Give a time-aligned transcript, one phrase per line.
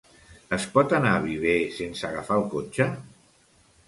[0.55, 2.89] Es pot anar a Viver sense agafar el cotxe?